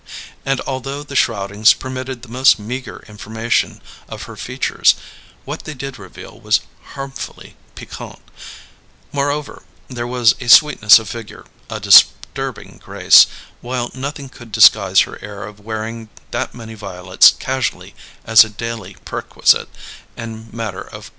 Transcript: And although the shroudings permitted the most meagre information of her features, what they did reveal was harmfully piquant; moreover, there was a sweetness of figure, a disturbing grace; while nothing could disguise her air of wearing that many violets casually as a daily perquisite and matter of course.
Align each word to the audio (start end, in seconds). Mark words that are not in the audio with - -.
And 0.47 0.61
although 0.61 1.03
the 1.03 1.15
shroudings 1.15 1.73
permitted 1.75 2.23
the 2.23 2.27
most 2.27 2.57
meagre 2.57 3.05
information 3.07 3.81
of 4.09 4.23
her 4.23 4.35
features, 4.35 4.95
what 5.45 5.65
they 5.65 5.75
did 5.75 5.99
reveal 5.99 6.39
was 6.39 6.61
harmfully 6.95 7.55
piquant; 7.75 8.17
moreover, 9.11 9.61
there 9.89 10.07
was 10.07 10.33
a 10.39 10.47
sweetness 10.49 10.97
of 10.97 11.07
figure, 11.07 11.45
a 11.69 11.79
disturbing 11.79 12.81
grace; 12.83 13.27
while 13.61 13.91
nothing 13.93 14.27
could 14.27 14.51
disguise 14.51 15.01
her 15.01 15.19
air 15.23 15.43
of 15.43 15.59
wearing 15.59 16.09
that 16.31 16.55
many 16.55 16.73
violets 16.73 17.29
casually 17.37 17.93
as 18.25 18.43
a 18.43 18.49
daily 18.49 18.95
perquisite 19.05 19.69
and 20.17 20.51
matter 20.51 20.81
of 20.81 20.93
course. 20.93 21.09